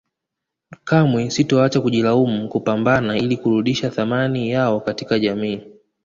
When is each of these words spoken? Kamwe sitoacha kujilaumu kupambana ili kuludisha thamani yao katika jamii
Kamwe 0.83 1.29
sitoacha 1.29 1.81
kujilaumu 1.81 2.49
kupambana 2.49 3.17
ili 3.17 3.37
kuludisha 3.37 3.89
thamani 3.89 4.49
yao 4.49 4.79
katika 4.81 5.19
jamii 5.19 5.63